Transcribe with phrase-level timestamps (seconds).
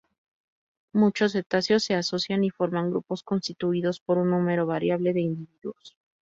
[0.93, 5.95] Muchos cetáceos se asocian y forman grupos constituidos por un número variable de individuos.